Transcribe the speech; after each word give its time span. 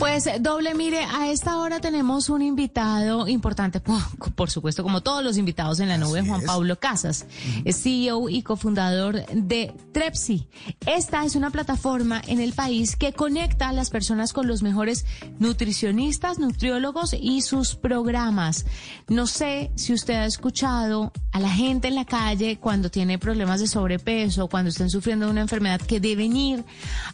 Pues 0.00 0.24
doble, 0.40 0.74
mire, 0.74 1.04
a 1.04 1.30
esta 1.30 1.58
hora 1.58 1.78
tenemos 1.78 2.30
un 2.30 2.40
invitado 2.40 3.28
importante, 3.28 3.80
por, 4.34 4.50
supuesto, 4.50 4.82
como 4.82 5.02
todos 5.02 5.22
los 5.22 5.36
invitados 5.36 5.78
en 5.78 5.88
la 5.88 5.98
nube, 5.98 6.26
Juan 6.26 6.40
Pablo 6.40 6.80
Casas, 6.80 7.26
es 7.66 7.82
CEO 7.82 8.30
y 8.30 8.40
cofundador 8.40 9.26
de 9.26 9.74
Trepsi. 9.92 10.48
Esta 10.86 11.26
es 11.26 11.36
una 11.36 11.50
plataforma 11.50 12.22
en 12.26 12.40
el 12.40 12.54
país 12.54 12.96
que 12.96 13.12
conecta 13.12 13.68
a 13.68 13.72
las 13.74 13.90
personas 13.90 14.32
con 14.32 14.46
los 14.46 14.62
mejores 14.62 15.04
nutricionistas, 15.38 16.38
nutriólogos 16.38 17.12
y 17.12 17.42
sus 17.42 17.74
programas. 17.74 18.64
No 19.06 19.26
sé 19.26 19.70
si 19.74 19.92
usted 19.92 20.14
ha 20.14 20.24
escuchado 20.24 21.12
a 21.30 21.40
la 21.40 21.50
gente 21.50 21.88
en 21.88 21.94
la 21.94 22.06
calle 22.06 22.58
cuando 22.58 22.90
tiene 22.90 23.18
problemas 23.18 23.60
de 23.60 23.66
sobrepeso, 23.66 24.48
cuando 24.48 24.70
estén 24.70 24.88
sufriendo 24.88 25.28
una 25.28 25.42
enfermedad 25.42 25.78
que 25.78 26.00
deben 26.00 26.34
ir 26.38 26.64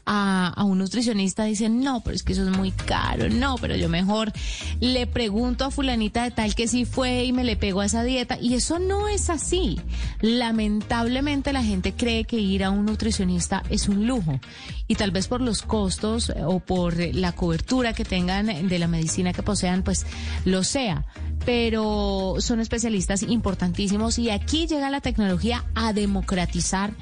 a, 0.05 0.53
a 0.55 0.63
un 0.63 0.79
nutricionista, 0.79 1.43
dicen, 1.43 1.81
no, 1.81 2.01
pero 2.05 2.15
es 2.15 2.23
que 2.23 2.33
eso 2.33 2.49
es 2.49 2.57
muy 2.57 2.76
caro, 2.77 3.29
no, 3.29 3.57
pero 3.57 3.77
yo 3.77 3.89
mejor 3.89 4.33
le 4.81 5.07
pregunto 5.07 5.65
a 5.65 5.71
fulanita 5.71 6.25
de 6.25 6.31
tal 6.31 6.55
que 6.55 6.69
sí 6.69 6.85
fue 6.85 7.25
y 7.25 7.33
me 7.33 7.45
le 7.45 7.57
pego 7.57 7.81
a 7.81 7.87
esa 7.87 8.03
dieta. 8.03 8.39
Y 8.41 8.55
eso 8.55 8.79
no 8.79 9.09
es 9.09 9.31
así. 9.31 9.81
Lamentablemente 10.21 11.53
la 11.53 11.63
gente 11.63 11.93
cree 11.93 12.25
que 12.25 12.39
ir 12.39 12.65
a 12.65 12.71
un 12.71 12.87
nutricionista 12.87 13.63
es 13.71 13.89
un 13.89 14.07
lujo. 14.07 14.41
Y 14.87 14.95
tal 14.95 15.11
vez 15.11 15.29
por 15.29 15.41
los 15.41 15.63
costos 15.63 16.33
o 16.45 16.61
por 16.61 16.97
la 16.97 17.33
cobertura 17.33 17.93
que 17.93 18.05
tengan 18.05 18.69
de 18.69 18.79
la 18.79 18.87
medicina 18.87 19.33
que 19.33 19.43
posean, 19.43 19.83
pues 19.83 20.07
lo 20.45 20.63
sea. 20.63 21.07
Pero 21.45 22.37
son 22.39 22.61
especialistas 22.61 23.23
importantísimos 23.23 24.19
y 24.19 24.31
aquí 24.31 24.67
llega 24.67 24.91
la 24.91 25.01
tecnología 25.01 25.65
a 25.75 25.93
democratizar 25.93 26.93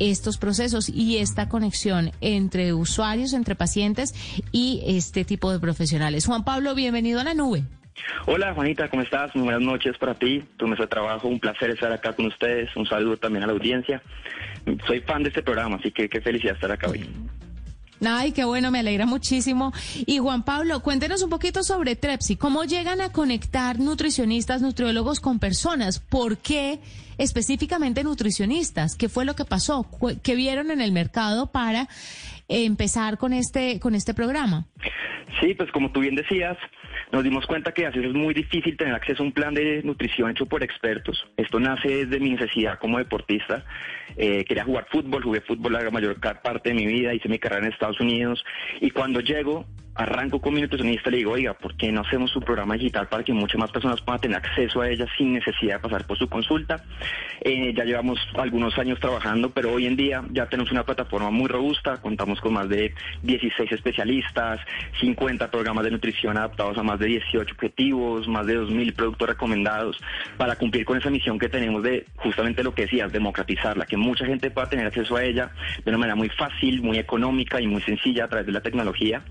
estos 0.00 0.38
procesos 0.38 0.88
y 0.88 1.18
esta 1.18 1.48
conexión 1.48 2.10
entre 2.20 2.72
usuarios, 2.72 3.32
entre 3.32 3.54
pacientes 3.54 4.14
y 4.50 4.82
este 4.86 5.24
tipo 5.24 5.52
de 5.52 5.60
profesionales. 5.60 6.26
Juan 6.26 6.42
Pablo, 6.42 6.74
bienvenido 6.74 7.20
a 7.20 7.24
la 7.24 7.34
nube. 7.34 7.62
Hola 8.26 8.54
Juanita, 8.54 8.88
¿cómo 8.88 9.02
estás? 9.02 9.34
Muy 9.36 9.44
buenas 9.44 9.62
noches 9.62 9.96
para 9.98 10.14
ti, 10.14 10.42
tu 10.56 10.66
mesa 10.66 10.82
de 10.82 10.88
trabajo, 10.88 11.28
un 11.28 11.38
placer 11.38 11.70
estar 11.70 11.92
acá 11.92 12.14
con 12.14 12.26
ustedes, 12.26 12.74
un 12.74 12.86
saludo 12.86 13.18
también 13.18 13.44
a 13.44 13.46
la 13.46 13.52
audiencia. 13.52 14.02
Soy 14.86 15.00
fan 15.00 15.22
de 15.22 15.28
este 15.28 15.42
programa, 15.42 15.76
así 15.76 15.90
que 15.90 16.08
qué 16.08 16.20
felicidad 16.20 16.54
estar 16.54 16.72
acá 16.72 16.88
hoy. 16.88 17.08
Ay, 18.06 18.32
qué 18.32 18.44
bueno, 18.44 18.70
me 18.70 18.78
alegra 18.78 19.06
muchísimo. 19.06 19.72
Y 20.06 20.18
Juan 20.18 20.42
Pablo, 20.42 20.80
cuéntenos 20.80 21.22
un 21.22 21.30
poquito 21.30 21.62
sobre 21.62 21.96
Trepsi. 21.96 22.36
¿Cómo 22.36 22.64
llegan 22.64 23.00
a 23.00 23.12
conectar 23.12 23.78
nutricionistas, 23.78 24.62
nutriólogos 24.62 25.20
con 25.20 25.38
personas? 25.38 26.00
¿Por 26.00 26.38
qué 26.38 26.80
específicamente 27.18 28.02
nutricionistas? 28.02 28.96
¿Qué 28.96 29.08
fue 29.08 29.24
lo 29.24 29.34
que 29.34 29.44
pasó? 29.44 29.86
¿Qué 30.22 30.34
vieron 30.34 30.70
en 30.70 30.80
el 30.80 30.92
mercado 30.92 31.52
para 31.52 31.88
empezar 32.48 33.18
con 33.18 33.32
este, 33.32 33.78
con 33.80 33.94
este 33.94 34.14
programa? 34.14 34.66
Sí, 35.40 35.54
pues 35.54 35.70
como 35.70 35.92
tú 35.92 36.00
bien 36.00 36.14
decías, 36.14 36.56
nos 37.12 37.24
dimos 37.24 37.46
cuenta 37.46 37.72
que 37.72 37.86
así 37.86 37.98
es 37.98 38.12
muy 38.12 38.34
difícil 38.34 38.76
tener 38.76 38.94
acceso 38.94 39.22
a 39.22 39.26
un 39.26 39.32
plan 39.32 39.54
de 39.54 39.82
nutrición 39.82 40.30
hecho 40.30 40.46
por 40.46 40.62
expertos. 40.62 41.26
Esto 41.36 41.58
nace 41.58 42.06
desde 42.06 42.20
mi 42.20 42.30
necesidad 42.30 42.78
como 42.78 42.98
deportista. 42.98 43.64
Eh, 44.16 44.44
quería 44.44 44.64
jugar 44.64 44.86
fútbol, 44.90 45.22
jugué 45.22 45.40
fútbol 45.40 45.72
la 45.72 45.90
mayor 45.90 46.20
parte 46.20 46.70
de 46.70 46.74
mi 46.74 46.86
vida, 46.86 47.14
hice 47.14 47.28
mi 47.28 47.38
carrera 47.38 47.66
en 47.66 47.72
Estados 47.72 48.00
Unidos 48.00 48.44
y 48.80 48.90
cuando 48.90 49.20
llego 49.20 49.66
arranco 50.00 50.40
con 50.40 50.54
mi 50.54 50.62
nutricionista 50.62 51.08
y 51.08 51.12
le 51.12 51.18
digo, 51.18 51.32
oiga, 51.32 51.54
¿por 51.54 51.76
qué 51.76 51.92
no 51.92 52.00
hacemos 52.00 52.34
un 52.34 52.42
programa 52.42 52.74
digital 52.74 53.06
para 53.08 53.22
que 53.22 53.32
muchas 53.32 53.58
más 53.58 53.70
personas 53.70 54.00
puedan 54.00 54.20
tener 54.20 54.38
acceso 54.38 54.80
a 54.80 54.88
ella 54.88 55.06
sin 55.16 55.34
necesidad 55.34 55.74
de 55.74 55.80
pasar 55.80 56.06
por 56.06 56.16
su 56.16 56.28
consulta? 56.28 56.82
Eh, 57.42 57.74
ya 57.76 57.84
llevamos 57.84 58.18
algunos 58.34 58.78
años 58.78 58.98
trabajando, 58.98 59.50
pero 59.50 59.72
hoy 59.72 59.86
en 59.86 59.96
día 59.96 60.22
ya 60.30 60.46
tenemos 60.46 60.72
una 60.72 60.84
plataforma 60.84 61.30
muy 61.30 61.48
robusta, 61.48 61.98
contamos 61.98 62.40
con 62.40 62.54
más 62.54 62.68
de 62.68 62.94
16 63.22 63.72
especialistas, 63.72 64.60
50 65.00 65.50
programas 65.50 65.84
de 65.84 65.90
nutrición 65.90 66.36
adaptados 66.36 66.78
a 66.78 66.82
más 66.82 66.98
de 66.98 67.06
18 67.06 67.52
objetivos, 67.52 68.26
más 68.26 68.46
de 68.46 68.58
2.000 68.58 68.94
productos 68.94 69.28
recomendados, 69.28 69.98
para 70.38 70.56
cumplir 70.56 70.86
con 70.86 70.96
esa 70.96 71.10
misión 71.10 71.38
que 71.38 71.48
tenemos 71.48 71.82
de 71.82 72.06
justamente 72.16 72.62
lo 72.62 72.74
que 72.74 72.82
decías, 72.82 73.12
democratizarla, 73.12 73.84
que 73.84 73.96
mucha 73.98 74.24
gente 74.24 74.50
pueda 74.50 74.68
tener 74.68 74.86
acceso 74.86 75.16
a 75.16 75.24
ella 75.24 75.50
de 75.84 75.90
una 75.90 75.98
manera 75.98 76.14
muy 76.14 76.30
fácil, 76.30 76.82
muy 76.82 76.98
económica 76.98 77.60
y 77.60 77.66
muy 77.66 77.82
sencilla 77.82 78.24
a 78.24 78.28
través 78.28 78.46
de 78.46 78.52
la 78.52 78.60
tecnología. 78.60 79.22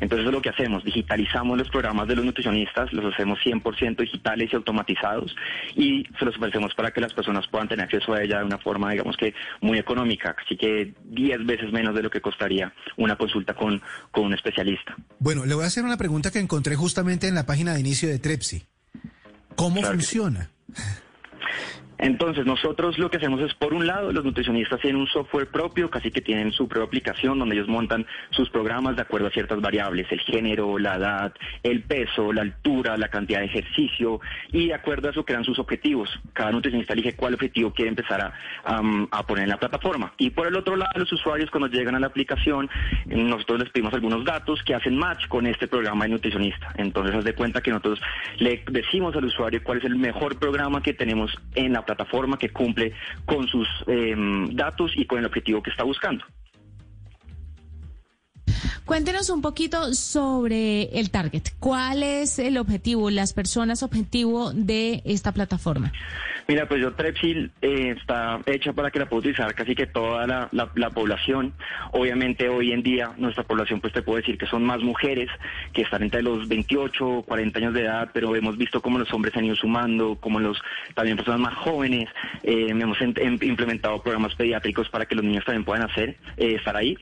Entonces 0.00 0.15
eso 0.20 0.28
es 0.28 0.34
lo 0.34 0.42
que 0.42 0.50
hacemos, 0.50 0.84
digitalizamos 0.84 1.58
los 1.58 1.68
programas 1.68 2.08
de 2.08 2.16
los 2.16 2.24
nutricionistas, 2.24 2.92
los 2.92 3.12
hacemos 3.12 3.38
100% 3.44 3.96
digitales 3.96 4.50
y 4.52 4.56
automatizados 4.56 5.34
y 5.74 6.04
se 6.18 6.24
los 6.24 6.36
ofrecemos 6.36 6.74
para 6.74 6.90
que 6.90 7.00
las 7.00 7.12
personas 7.12 7.46
puedan 7.48 7.68
tener 7.68 7.84
acceso 7.84 8.14
a 8.14 8.22
ella 8.22 8.38
de 8.38 8.44
una 8.44 8.58
forma, 8.58 8.90
digamos 8.90 9.16
que 9.16 9.34
muy 9.60 9.78
económica, 9.78 10.34
así 10.44 10.56
que 10.56 10.94
10 11.04 11.46
veces 11.46 11.72
menos 11.72 11.94
de 11.94 12.02
lo 12.02 12.10
que 12.10 12.20
costaría 12.20 12.72
una 12.96 13.16
consulta 13.16 13.54
con, 13.54 13.80
con 14.10 14.26
un 14.26 14.34
especialista. 14.34 14.96
Bueno, 15.18 15.46
le 15.46 15.54
voy 15.54 15.64
a 15.64 15.66
hacer 15.68 15.84
una 15.84 15.96
pregunta 15.96 16.30
que 16.30 16.38
encontré 16.38 16.76
justamente 16.76 17.28
en 17.28 17.34
la 17.34 17.46
página 17.46 17.74
de 17.74 17.80
inicio 17.80 18.08
de 18.08 18.18
Trepsi. 18.18 18.64
¿Cómo 19.54 19.82
funciona? 19.82 20.50
Entonces, 21.98 22.44
nosotros 22.44 22.98
lo 22.98 23.10
que 23.10 23.16
hacemos 23.16 23.40
es, 23.40 23.54
por 23.54 23.72
un 23.72 23.86
lado, 23.86 24.12
los 24.12 24.24
nutricionistas 24.24 24.80
tienen 24.80 25.00
un 25.00 25.06
software 25.06 25.48
propio, 25.48 25.90
casi 25.90 26.10
que 26.10 26.20
tienen 26.20 26.52
su 26.52 26.68
propia 26.68 26.86
aplicación 26.86 27.38
donde 27.38 27.54
ellos 27.54 27.68
montan 27.68 28.06
sus 28.30 28.50
programas 28.50 28.96
de 28.96 29.02
acuerdo 29.02 29.28
a 29.28 29.30
ciertas 29.30 29.60
variables, 29.60 30.06
el 30.10 30.20
género, 30.20 30.78
la 30.78 30.96
edad, 30.96 31.34
el 31.62 31.82
peso, 31.82 32.32
la 32.32 32.42
altura, 32.42 32.96
la 32.96 33.08
cantidad 33.08 33.40
de 33.40 33.46
ejercicio, 33.46 34.20
y 34.52 34.68
de 34.68 34.74
acuerdo 34.74 35.08
a 35.08 35.10
eso 35.12 35.24
crean 35.24 35.44
sus 35.44 35.58
objetivos. 35.58 36.08
Cada 36.32 36.52
nutricionista 36.52 36.92
elige 36.92 37.14
cuál 37.16 37.34
objetivo 37.34 37.72
quiere 37.72 37.90
empezar 37.90 38.20
a, 38.20 39.22
poner 39.26 39.44
en 39.44 39.50
la 39.50 39.58
plataforma. 39.58 40.12
Y 40.18 40.30
por 40.30 40.46
el 40.46 40.56
otro 40.56 40.76
lado, 40.76 40.92
los 40.96 41.12
usuarios 41.12 41.50
cuando 41.50 41.68
llegan 41.68 41.94
a 41.94 42.00
la 42.00 42.06
aplicación, 42.06 42.68
nosotros 43.06 43.60
les 43.60 43.70
pedimos 43.70 43.94
algunos 43.94 44.24
datos 44.24 44.62
que 44.62 44.74
hacen 44.74 44.96
match 44.96 45.26
con 45.28 45.46
este 45.46 45.66
programa 45.66 46.04
de 46.04 46.10
nutricionista. 46.10 46.72
Entonces, 46.76 47.14
haz 47.16 47.24
de 47.24 47.34
cuenta 47.34 47.60
que 47.60 47.70
nosotros 47.70 48.00
le 48.38 48.62
decimos 48.70 49.16
al 49.16 49.24
usuario 49.24 49.62
cuál 49.64 49.78
es 49.78 49.84
el 49.84 49.96
mejor 49.96 50.38
programa 50.38 50.82
que 50.82 50.94
tenemos 50.94 51.36
en 51.54 51.72
la 51.72 51.85
plataforma 51.86 52.38
que 52.38 52.50
cumple 52.50 52.92
con 53.24 53.48
sus 53.48 53.66
em, 53.86 54.54
datos 54.54 54.92
y 54.96 55.06
con 55.06 55.18
el 55.20 55.26
objetivo 55.26 55.62
que 55.62 55.70
está 55.70 55.84
buscando. 55.84 56.24
Cuéntenos 58.84 59.30
un 59.30 59.42
poquito 59.42 59.94
sobre 59.94 60.84
el 61.00 61.10
target. 61.10 61.42
¿Cuál 61.58 62.04
es 62.04 62.38
el 62.38 62.56
objetivo, 62.56 63.10
las 63.10 63.32
personas 63.32 63.82
objetivo 63.82 64.52
de 64.52 65.02
esta 65.04 65.32
plataforma? 65.32 65.92
Mira, 66.48 66.68
pues 66.68 66.80
yo 66.80 66.92
Trepsil 66.92 67.50
eh, 67.60 67.94
está 67.96 68.40
hecha 68.46 68.72
para 68.72 68.92
que 68.92 69.00
la 69.00 69.08
pueda 69.08 69.18
utilizar 69.20 69.52
casi 69.54 69.74
que 69.74 69.86
toda 69.88 70.28
la, 70.28 70.48
la, 70.52 70.90
población. 70.90 71.52
Obviamente 71.90 72.48
hoy 72.48 72.70
en 72.70 72.84
día 72.84 73.10
nuestra 73.16 73.42
población, 73.42 73.80
pues 73.80 73.92
te 73.92 74.02
puedo 74.02 74.18
decir 74.18 74.38
que 74.38 74.46
son 74.46 74.62
más 74.62 74.80
mujeres 74.80 75.28
que 75.72 75.82
están 75.82 76.04
entre 76.04 76.22
los 76.22 76.46
28, 76.46 77.24
40 77.26 77.58
años 77.58 77.74
de 77.74 77.82
edad, 77.82 78.10
pero 78.12 78.36
hemos 78.36 78.56
visto 78.56 78.80
cómo 78.80 78.96
los 78.98 79.12
hombres 79.12 79.36
han 79.36 79.44
ido 79.44 79.56
sumando, 79.56 80.16
como 80.20 80.38
los 80.38 80.56
también 80.94 81.16
personas 81.16 81.40
más 81.40 81.54
jóvenes. 81.54 82.08
Eh, 82.44 82.66
hemos 82.68 83.00
implementado 83.00 84.00
programas 84.00 84.36
pediátricos 84.36 84.88
para 84.88 85.06
que 85.06 85.16
los 85.16 85.24
niños 85.24 85.44
también 85.44 85.64
puedan 85.64 85.90
hacer, 85.90 86.16
eh, 86.36 86.54
estar 86.54 86.76
ahí, 86.76 86.96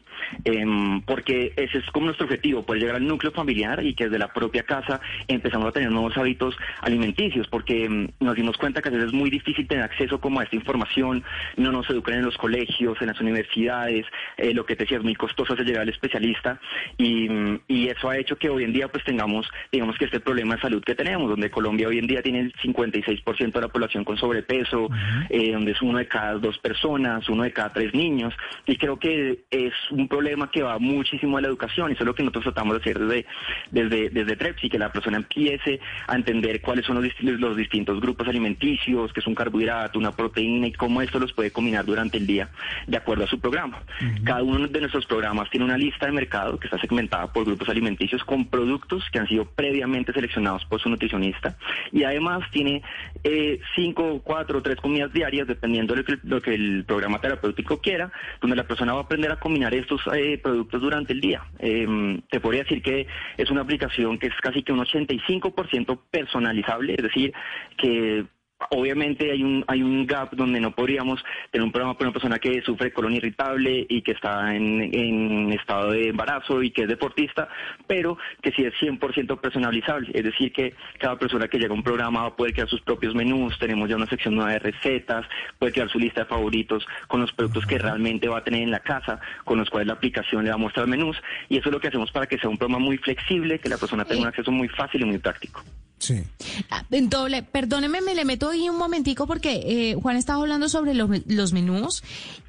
em, 0.45 1.03
porque 1.03 1.53
ese 1.57 1.79
es 1.79 1.87
como 1.91 2.07
nuestro 2.07 2.25
objetivo, 2.25 2.65
poder 2.65 2.81
llegar 2.81 2.97
al 2.97 3.07
núcleo 3.07 3.31
familiar 3.31 3.85
y 3.85 3.95
que 3.95 4.05
desde 4.05 4.19
la 4.19 4.33
propia 4.33 4.63
casa 4.63 5.03
empezamos 5.29 5.69
a 5.69 5.73
tener 5.73 5.91
nuevos 5.91 6.17
hábitos 6.17 6.57
alimenticios, 6.81 7.47
porque 7.49 7.85
em, 7.85 8.09
nos 8.21 8.35
dimos 8.37 8.57
cuenta 8.57 8.81
que 8.81 8.89
a 8.89 8.93
veces 8.93 9.09
es 9.09 9.13
muy 9.13 9.34
difícil 9.35 9.67
tener 9.67 9.85
acceso 9.85 10.21
como 10.21 10.41
a 10.41 10.45
esta 10.45 10.57
información, 10.57 11.23
no 11.57 11.73
nos 11.73 11.89
educan 11.91 12.15
en 12.15 12.25
los 12.25 12.37
colegios, 12.37 13.01
en 13.01 13.09
las 13.09 13.21
universidades, 13.21 14.07
eh, 14.37 14.55
lo 14.55 14.65
que 14.65 14.77
te 14.77 14.85
decía 14.85 14.99
es 14.99 15.05
muy 15.05 15.15
costoso 15.15 15.53
hacer 15.53 15.67
llegar 15.67 15.83
al 15.83 15.89
especialista 15.89 16.61
y, 16.97 17.29
y, 17.69 17.89
eso 17.89 18.09
ha 18.09 18.17
hecho 18.17 18.37
que 18.37 18.49
hoy 18.49 18.65
en 18.65 18.73
día 18.73 18.89
pues 18.89 19.05
tengamos, 19.05 19.47
digamos 19.71 19.97
que 19.99 20.07
este 20.07 20.21
problema 20.21 20.57
de 20.57 20.63
salud 20.63 20.83
que 20.83 20.95
tenemos, 20.95 21.29
donde 21.29 21.51
Colombia 21.51 21.89
hoy 21.89 21.99
en 21.99 22.07
día 22.07 22.23
tiene 22.23 22.41
el 22.41 22.53
56% 22.55 23.53
de 23.53 23.61
la 23.61 23.69
población 23.69 24.05
con 24.05 24.17
sobrepeso, 24.17 24.89
eh, 25.29 25.53
donde 25.53 25.73
es 25.73 25.83
uno 25.83 25.99
de 25.99 26.09
cada 26.09 26.35
dos 26.35 26.59
personas, 26.59 27.29
uno 27.29 27.43
de 27.43 27.53
cada 27.53 27.73
tres 27.73 27.95
niños 27.95 28.35
y 28.67 28.77
creo 28.77 28.99
que 28.99 29.45
es 29.51 29.73
un 29.91 30.09
problema 30.09 30.51
que 30.51 30.63
va 30.63 30.79
muchísimo 30.79 31.39
a 31.39 31.41
la 31.41 31.49
educación 31.49 31.91
y 31.91 31.95
eso 31.95 32.03
es 32.03 32.07
lo 32.07 32.15
que 32.15 32.23
nosotros 32.23 32.45
tratamos 32.45 32.75
de 32.75 32.81
hacer 32.81 32.99
desde, 32.99 33.27
desde, 33.71 34.11
desde 34.11 34.37
TREPS 34.37 34.65
y 34.65 34.71
que 34.71 34.79
la 34.79 34.93
persona 34.93 35.19
empiece 35.19 35.81
a 36.07 36.17
entender 36.17 36.61
cuáles 36.61 36.87
son 36.87 37.03
los, 37.03 37.13
los 37.21 37.57
distintos 37.57 38.01
grupos 38.01 38.29
alimenticios, 38.29 39.13
que 39.13 39.21
un 39.27 39.35
carbohidrato, 39.35 39.99
una 39.99 40.13
proteína 40.13 40.67
y 40.67 40.73
cómo 40.73 41.03
esto 41.03 41.19
los 41.19 41.33
puede 41.33 41.51
combinar 41.51 41.85
durante 41.85 42.19
el 42.19 42.27
día 42.27 42.49
de 42.87 42.97
acuerdo 42.97 43.25
a 43.25 43.27
su 43.27 43.39
programa. 43.41 43.83
Cada 44.25 44.43
uno 44.43 44.67
de 44.67 44.81
nuestros 44.81 45.07
programas 45.07 45.51
tiene 45.51 45.65
una 45.67 45.79
lista 45.79 46.07
de 46.07 46.13
mercado 46.13 46.59
que 46.59 46.67
está 46.67 46.79
segmentada 46.79 47.33
por 47.33 47.45
grupos 47.45 47.69
alimenticios 47.69 48.25
con 48.25 48.47
productos 48.47 49.05
que 49.11 49.19
han 49.19 49.29
sido 49.29 49.45
previamente 49.45 50.13
seleccionados 50.13 50.65
por 50.67 50.81
su 50.81 50.89
nutricionista 50.89 51.57
y 51.93 52.05
además 52.05 52.49
tiene 52.51 52.83
eh, 53.23 53.61
cinco, 53.75 54.21
cuatro, 54.23 54.63
tres 54.63 54.77
comidas 54.77 55.13
diarias 55.13 55.47
dependiendo 55.47 55.95
de 55.95 56.19
lo 56.23 56.41
que, 56.41 56.55
el 56.55 56.85
programa 56.85 57.21
terapéutico 57.21 57.81
quiera, 57.81 58.13
donde 58.41 58.57
la 58.57 58.65
persona 58.65 58.93
va 58.93 59.01
a 59.01 59.03
aprender 59.03 59.31
a 59.33 59.37
combinar 59.37 59.75
estos 59.75 60.01
eh, 60.15 60.39
productos 60.39 60.81
durante 60.81 61.13
el 61.13 61.21
día. 61.21 61.45
Em, 61.59 62.21
te 62.31 62.41
podría 62.41 62.63
decir 62.63 62.83
que 62.83 63.07
es 63.37 63.51
una 63.51 63.63
aplicación 63.63 64.19
que 64.19 64.29
es 64.29 64.35
casi 64.41 64.63
que 64.63 64.73
un 64.73 64.81
85% 64.81 65.99
personalizable, 66.11 66.95
es 66.95 67.03
decir, 67.03 67.33
que 67.77 68.27
obviamente 68.71 69.31
hay 69.31 69.43
un 69.43 69.65
hay 69.67 69.83
un 69.83 70.07
gap 70.07 70.35
donde 70.35 70.61
no 70.61 70.75
podríamos 70.75 71.23
tener 71.51 71.65
un 71.65 71.73
programa 71.73 71.95
para 71.95 72.09
una 72.09 72.13
persona 72.13 72.39
que 72.39 72.63
sufre 72.63 72.93
colon 72.93 73.15
irritable 73.15 73.87
y 73.89 74.03
que 74.03 74.13
está 74.13 74.55
en, 74.55 74.83
en 74.95 75.53
estado 75.53 75.91
de 75.93 76.09
embarazo 76.09 76.63
y 76.63 76.71
que 76.71 76.83
es 76.83 76.89
deportista, 76.89 77.49
pero 77.87 78.19
que 78.43 78.53
sí 78.53 78.65
es 78.65 78.75
100% 78.75 79.41
personalizable, 79.41 80.11
es 80.13 80.25
decir, 80.25 80.53
que 80.53 80.75
cada 80.99 81.19
persona 81.19 81.49
que 81.49 81.59
llega 81.59 81.73
a 81.73 81.77
un 81.77 81.83
programa 81.83 82.23
va 82.23 82.29
a 82.29 82.37
poder 82.37 82.53
crear 82.53 82.69
sus 82.69 82.81
propios 82.83 83.15
menús, 83.15 83.59
tenemos 83.59 83.89
ya 83.89 83.97
una 83.97 84.07
sección 84.07 84.35
nueva 84.35 84.53
de 84.53 84.59
recetas, 84.59 85.27
puede 85.59 85.73
crear 85.73 85.89
su 85.89 85.99
lista 85.99 86.23
de 86.23 86.27
favoritos 86.27 86.87
con 87.09 87.21
los 87.21 87.33
productos 87.33 87.67
que 87.67 87.79
realmente 87.79 88.29
va 88.29 88.39
a 88.39 88.45
tener 88.45 88.63
en 88.63 88.71
la 88.71 88.81
casa, 88.81 89.21
con 89.45 89.59
los 89.59 89.71
cuales 89.71 89.89
la 89.89 89.95
aplicación 89.95 90.45
le 90.45 90.51
va 90.51 90.57
a 90.57 90.59
mostrar 90.59 90.87
menús, 90.87 91.17
y 91.49 91.59
eso 91.59 91.69
es 91.69 91.73
lo 91.73 91.81
que 91.81 91.89
hacemos 91.89 92.11
para 92.11 92.27
que 92.27 92.39
sea 92.39 92.51
un 92.51 92.59
programa 92.59 92.85
muy 92.85 92.99
flexible, 92.99 93.59
que 93.59 93.69
la 93.69 93.79
persona 93.79 94.05
tenga 94.05 94.23
un 94.23 94.29
acceso 94.29 94.51
muy 94.51 94.69
fácil 94.69 95.03
y 95.03 95.05
muy 95.05 95.19
práctico. 95.19 95.63
Sí. 96.05 96.23
Ah, 96.71 96.85
doble, 96.91 97.43
perdóneme, 97.43 98.03
me 98.03 98.15
le 98.15 98.27
meto 98.27 98.51
ahí 98.51 98.69
un 98.69 98.77
momentico 98.77 99.27
porque 99.27 99.63
eh, 99.65 99.95
Juan 99.95 100.17
estaba 100.17 100.43
hablando 100.43 100.69
sobre 100.69 100.93
los, 100.93 101.09
los 101.27 101.55
menús 101.55 102.03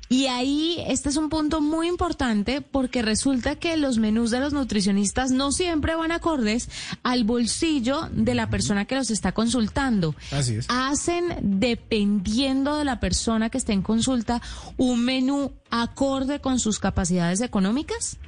y 0.07 0.27
ahí 0.27 0.83
este 0.87 1.09
es 1.09 1.17
un 1.17 1.29
punto 1.29 1.61
muy 1.61 1.87
importante 1.87 2.61
porque 2.61 3.01
resulta 3.01 3.55
que 3.55 3.75
los 3.75 3.97
menús 3.97 4.29
de 4.29 4.39
los 4.39 4.53
nutricionistas 4.53 5.31
no 5.31 5.51
siempre 5.51 5.95
van 5.95 6.11
acordes 6.11 6.69
al 7.01 7.23
bolsillo 7.23 8.09
de 8.11 8.35
la 8.35 8.49
persona 8.49 8.85
que 8.85 8.95
los 8.95 9.09
está 9.09 9.31
consultando. 9.31 10.15
Así 10.31 10.55
es. 10.55 10.67
Hacen, 10.69 11.35
dependiendo 11.41 12.75
de 12.75 12.85
la 12.85 12.99
persona 12.99 13.49
que 13.49 13.57
esté 13.57 13.73
en 13.73 13.81
consulta, 13.81 14.41
un 14.77 15.03
menú 15.03 15.53
acorde 15.69 16.39
con 16.39 16.59
sus 16.59 16.79
capacidades 16.79 17.41
económicas. 17.41 18.19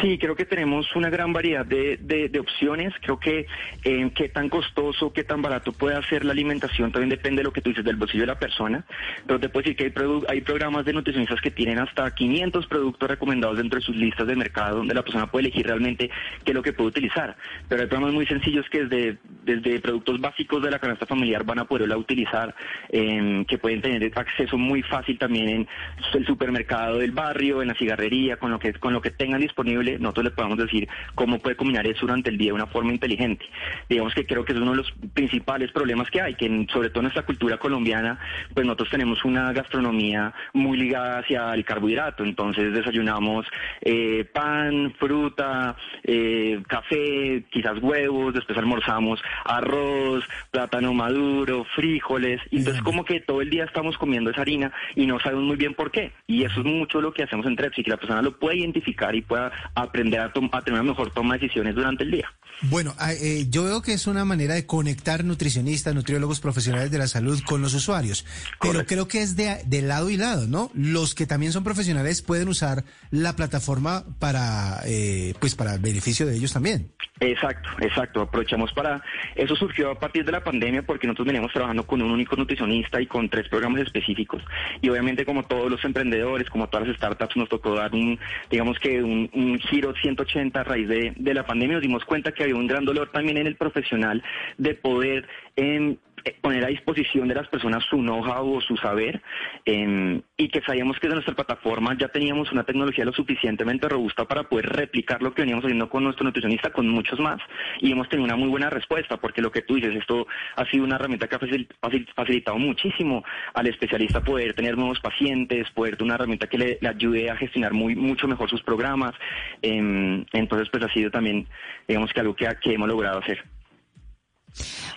Sí, 0.00 0.18
creo 0.18 0.34
que 0.34 0.44
tenemos 0.44 0.86
una 0.94 1.10
gran 1.10 1.32
variedad 1.32 1.64
de, 1.64 2.30
opciones. 2.40 2.92
Creo 3.00 3.18
que 3.18 3.46
eh, 3.84 4.10
qué 4.14 4.28
tan 4.28 4.48
costoso, 4.48 5.12
qué 5.12 5.24
tan 5.24 5.42
barato 5.42 5.72
puede 5.72 5.96
hacer 5.96 6.24
la 6.24 6.32
alimentación 6.32 6.92
también 6.92 7.10
depende 7.10 7.40
de 7.40 7.44
lo 7.44 7.52
que 7.52 7.60
tú 7.60 7.70
dices 7.70 7.84
del 7.84 7.96
bolsillo 7.96 8.22
de 8.22 8.26
la 8.26 8.38
persona. 8.38 8.84
Pero 9.26 9.40
te 9.40 9.48
puedo 9.48 9.62
decir 9.62 9.76
que 9.76 9.84
hay, 9.84 10.22
hay 10.28 10.40
programas 10.40 10.84
de 10.84 10.92
nutricionistas 10.92 11.40
que 11.40 11.50
tienen 11.50 11.78
hasta 11.78 12.12
500 12.14 12.66
productos 12.66 13.08
recomendados 13.08 13.58
dentro 13.58 13.78
de 13.78 13.84
sus 13.84 13.96
listas 13.96 14.26
de 14.26 14.36
mercado 14.36 14.78
donde 14.78 14.94
la 14.94 15.02
persona 15.02 15.30
puede 15.30 15.46
elegir 15.46 15.66
realmente 15.66 16.10
qué 16.44 16.50
es 16.50 16.54
lo 16.54 16.62
que 16.62 16.72
puede 16.72 16.88
utilizar. 16.88 17.36
Pero 17.68 17.82
hay 17.82 17.88
programas 17.88 18.14
muy 18.14 18.26
sencillos 18.26 18.66
que 18.70 18.84
desde, 18.84 19.18
desde 19.44 19.80
productos 19.80 20.20
básicos 20.20 20.62
de 20.62 20.70
la 20.70 20.78
canasta 20.78 21.06
familiar 21.06 21.44
van 21.44 21.60
a 21.60 21.64
poderla 21.64 21.96
utilizar, 21.96 22.54
eh, 22.90 23.44
que 23.48 23.58
pueden 23.58 23.80
tener 23.80 24.12
acceso 24.16 24.58
muy 24.58 24.82
fácil 24.82 25.18
también 25.18 25.48
en 25.48 25.68
el 26.14 26.26
supermercado 26.26 26.65
del 26.66 27.12
barrio, 27.12 27.62
en 27.62 27.68
la 27.68 27.74
cigarrería, 27.74 28.36
con 28.36 28.50
lo 28.50 28.58
que, 28.58 28.72
con 28.74 28.92
lo 28.92 29.00
que 29.00 29.10
tengan 29.10 29.40
disponible, 29.40 29.98
nosotros 29.98 30.24
le 30.24 30.30
podemos 30.30 30.58
decir 30.58 30.88
cómo 31.14 31.38
puede 31.38 31.56
combinar 31.56 31.86
eso 31.86 32.00
durante 32.02 32.30
el 32.30 32.38
día 32.38 32.48
de 32.48 32.54
una 32.54 32.66
forma 32.66 32.92
inteligente. 32.92 33.46
Digamos 33.88 34.14
que 34.14 34.26
creo 34.26 34.44
que 34.44 34.52
es 34.52 34.58
uno 34.58 34.72
de 34.72 34.78
los 34.78 34.92
principales 35.14 35.70
problemas 35.72 36.10
que 36.10 36.20
hay, 36.20 36.34
que 36.34 36.66
sobre 36.72 36.90
todo 36.90 37.00
en 37.00 37.04
nuestra 37.04 37.24
cultura 37.24 37.58
colombiana, 37.58 38.18
pues 38.54 38.66
nosotros 38.66 38.90
tenemos 38.90 39.24
una 39.24 39.52
gastronomía 39.52 40.34
muy 40.52 40.78
ligada 40.78 41.20
hacia 41.20 41.54
el 41.54 41.64
carbohidrato, 41.64 42.24
entonces 42.24 42.72
desayunamos 42.72 43.46
eh, 43.80 44.24
pan, 44.32 44.92
fruta, 44.98 45.76
eh, 46.02 46.60
café, 46.66 47.44
quizás 47.50 47.78
huevos, 47.80 48.34
después 48.34 48.58
almorzamos 48.58 49.20
arroz, 49.44 50.24
plátano 50.50 50.92
maduro, 50.92 51.64
frijoles, 51.74 52.40
y 52.50 52.58
entonces 52.58 52.82
como 52.82 53.04
que 53.04 53.20
todo 53.20 53.40
el 53.40 53.50
día 53.50 53.64
estamos 53.64 53.96
comiendo 53.98 54.30
esa 54.30 54.42
harina 54.42 54.72
y 54.94 55.06
no 55.06 55.20
sabemos 55.20 55.44
muy 55.44 55.56
bien 55.56 55.74
por 55.74 55.90
qué, 55.90 56.12
y 56.26 56.44
eso 56.44 56.55
es 56.60 56.66
mucho 56.66 57.00
lo 57.00 57.12
que 57.12 57.22
hacemos 57.22 57.46
en 57.46 57.56
Trepsi, 57.56 57.82
que 57.82 57.90
la 57.90 57.96
persona 57.96 58.22
lo 58.22 58.38
puede 58.38 58.58
identificar 58.58 59.14
y 59.14 59.22
pueda 59.22 59.52
aprender 59.74 60.20
a, 60.20 60.32
tener 60.32 60.80
una 60.80 60.82
mejor 60.82 61.10
toma 61.10 61.34
de 61.34 61.40
decisiones 61.40 61.74
durante 61.74 62.04
el 62.04 62.10
día. 62.10 62.32
Bueno, 62.62 62.94
ah, 62.98 63.12
eh, 63.12 63.46
yo 63.50 63.64
veo 63.64 63.82
que 63.82 63.92
es 63.92 64.06
una 64.06 64.24
manera 64.24 64.54
de 64.54 64.64
conectar 64.64 65.24
nutricionistas, 65.24 65.94
nutriólogos 65.94 66.40
profesionales 66.40 66.90
de 66.90 66.96
la 66.96 67.06
salud 67.06 67.38
con 67.44 67.60
los 67.60 67.74
usuarios, 67.74 68.24
pero 68.60 68.86
creo 68.86 69.06
que 69.08 69.20
es 69.20 69.36
de, 69.36 69.62
de, 69.66 69.82
lado 69.82 70.08
y 70.08 70.16
lado, 70.16 70.46
¿no? 70.46 70.70
Los 70.72 71.14
que 71.14 71.26
también 71.26 71.52
son 71.52 71.64
profesionales 71.64 72.22
pueden 72.22 72.48
usar 72.48 72.84
la 73.10 73.36
plataforma 73.36 74.04
para, 74.18 74.80
eh, 74.86 75.34
pues, 75.38 75.54
para 75.54 75.74
el 75.74 75.80
beneficio 75.80 76.24
de 76.24 76.36
ellos 76.36 76.54
también. 76.54 76.90
Exacto, 77.20 77.68
exacto. 77.80 78.20
Aprovechamos 78.22 78.72
para 78.72 79.02
eso 79.34 79.56
surgió 79.56 79.90
a 79.90 79.98
partir 79.98 80.24
de 80.24 80.32
la 80.32 80.44
pandemia 80.44 80.82
porque 80.82 81.06
nosotros 81.06 81.26
veníamos 81.26 81.52
trabajando 81.52 81.86
con 81.86 82.02
un 82.02 82.10
único 82.10 82.36
nutricionista 82.36 83.00
y 83.00 83.06
con 83.06 83.28
tres 83.30 83.48
programas 83.48 83.80
específicos 83.82 84.42
y 84.82 84.88
obviamente 84.90 85.24
como 85.24 85.44
todos 85.44 85.70
los 85.70 85.82
emprendedores, 85.84 86.50
como 86.50 86.68
todas 86.68 86.88
las 86.88 86.96
startups, 86.96 87.36
nos 87.36 87.48
tocó 87.48 87.74
dar 87.74 87.94
un, 87.94 88.18
digamos 88.50 88.78
que 88.78 89.02
un, 89.02 89.30
un 89.32 89.58
giro 89.58 89.94
180 89.94 90.60
a 90.60 90.64
raíz 90.64 90.88
de, 90.88 91.12
de 91.16 91.34
la 91.34 91.46
pandemia. 91.46 91.76
Nos 91.76 91.82
dimos 91.82 92.04
cuenta 92.04 92.32
que 92.32 92.45
un 92.52 92.66
gran 92.66 92.84
dolor 92.84 93.10
también 93.12 93.38
en 93.38 93.46
el 93.46 93.56
profesional 93.56 94.22
de 94.58 94.74
poder 94.74 95.26
eh, 95.56 95.96
poner 96.32 96.64
a 96.64 96.68
disposición 96.68 97.28
de 97.28 97.34
las 97.34 97.48
personas 97.48 97.84
su 97.84 97.96
know-how 97.96 98.56
o 98.56 98.60
su 98.60 98.76
saber 98.76 99.22
em, 99.64 100.22
y 100.36 100.48
que 100.48 100.60
sabíamos 100.62 100.98
que 100.98 101.08
de 101.08 101.14
nuestra 101.14 101.34
plataforma 101.34 101.96
ya 101.98 102.08
teníamos 102.08 102.50
una 102.52 102.64
tecnología 102.64 103.04
lo 103.04 103.12
suficientemente 103.12 103.88
robusta 103.88 104.24
para 104.24 104.44
poder 104.44 104.66
replicar 104.66 105.22
lo 105.22 105.34
que 105.34 105.42
veníamos 105.42 105.64
haciendo 105.64 105.88
con 105.88 106.04
nuestro 106.04 106.24
nutricionista, 106.24 106.70
con 106.70 106.88
muchos 106.88 107.20
más 107.20 107.40
y 107.80 107.92
hemos 107.92 108.08
tenido 108.08 108.24
una 108.24 108.36
muy 108.36 108.48
buena 108.48 108.70
respuesta 108.70 109.16
porque 109.16 109.42
lo 109.42 109.50
que 109.50 109.62
tú 109.62 109.74
dices, 109.74 109.94
esto 109.96 110.26
ha 110.56 110.64
sido 110.66 110.84
una 110.84 110.96
herramienta 110.96 111.28
que 111.28 111.36
ha 111.36 111.84
facilitado 112.14 112.58
muchísimo 112.58 113.24
al 113.54 113.66
especialista 113.66 114.20
poder 114.20 114.54
tener 114.54 114.76
nuevos 114.76 115.00
pacientes, 115.00 115.70
poder 115.70 115.96
tener 115.96 116.06
una 116.06 116.14
herramienta 116.14 116.46
que 116.46 116.58
le, 116.58 116.78
ayude 116.86 117.30
a 117.30 117.36
gestionar 117.36 117.72
muy 117.72 117.94
mucho 117.94 118.28
mejor 118.28 118.48
sus 118.48 118.62
programas. 118.62 119.14
Em, 119.62 120.24
entonces, 120.32 120.68
pues 120.70 120.82
ha 120.84 120.92
sido 120.92 121.10
también, 121.10 121.46
digamos 121.88 122.12
que 122.12 122.20
algo 122.20 122.34
que 122.34 122.46
hemos 122.64 122.88
logrado 122.88 123.18
hacer. 123.18 123.55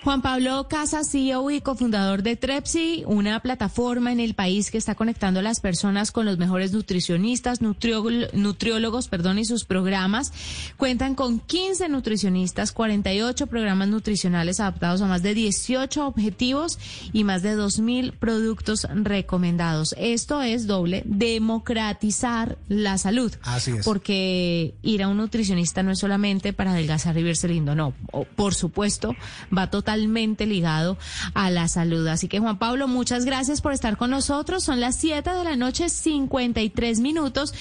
Juan 0.03 0.21
Pablo 0.21 0.67
Casas, 0.69 1.09
CEO 1.11 1.51
y 1.51 1.61
cofundador 1.61 2.23
de 2.23 2.35
Trepsi, 2.35 3.03
una 3.05 3.41
plataforma 3.41 4.11
en 4.11 4.19
el 4.19 4.33
país 4.33 4.71
que 4.71 4.77
está 4.77 4.95
conectando 4.95 5.41
a 5.41 5.43
las 5.43 5.59
personas 5.59 6.11
con 6.11 6.25
los 6.25 6.37
mejores 6.37 6.71
nutricionistas, 6.71 7.61
nutriólogos, 7.61 9.07
perdón, 9.07 9.39
y 9.39 9.45
sus 9.45 9.65
programas. 9.65 10.31
Cuentan 10.77 11.15
con 11.15 11.39
15 11.39 11.89
nutricionistas, 11.89 12.71
48 12.71 13.47
programas 13.47 13.89
nutricionales 13.89 14.59
adaptados 14.59 15.01
a 15.01 15.07
más 15.07 15.21
de 15.21 15.33
18 15.33 16.07
objetivos 16.07 16.79
y 17.11 17.23
más 17.23 17.41
de 17.41 17.57
2.000 17.57 18.13
productos 18.17 18.87
recomendados. 18.93 19.93
Esto 19.97 20.41
es 20.41 20.65
doble, 20.65 21.03
democratizar 21.05 22.57
la 22.67 22.97
salud. 22.97 23.33
Así 23.41 23.71
es. 23.71 23.85
Porque 23.85 24.75
ir 24.81 25.03
a 25.03 25.07
un 25.07 25.17
nutricionista 25.17 25.83
no 25.83 25.91
es 25.91 25.99
solamente 25.99 26.53
para 26.53 26.71
adelgazar 26.71 27.17
y 27.17 27.23
verse 27.23 27.47
lindo, 27.47 27.75
no. 27.75 27.93
Por 28.35 28.53
supuesto, 28.53 29.13
va 29.55 29.69
totalmente 29.69 30.45
ligado 30.45 30.97
a 31.33 31.49
la 31.49 31.67
salud. 31.67 32.07
Así 32.07 32.27
que 32.27 32.39
Juan 32.39 32.57
Pablo, 32.57 32.87
muchas 32.87 33.25
gracias 33.25 33.61
por 33.61 33.73
estar 33.73 33.97
con 33.97 34.09
nosotros. 34.09 34.63
Son 34.63 34.79
las 34.79 34.95
7 34.97 35.29
de 35.29 35.43
la 35.43 35.55
noche, 35.55 35.89
53 35.89 36.99
minutos. 36.99 37.53